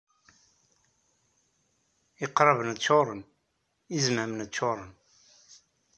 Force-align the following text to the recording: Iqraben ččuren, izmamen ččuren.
Iqraben 2.25 2.71
ččuren, 2.77 3.21
izmamen 3.97 4.47
ččuren. 4.49 4.91